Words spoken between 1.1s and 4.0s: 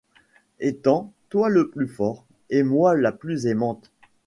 toi le plus fort et moi la plus aimante.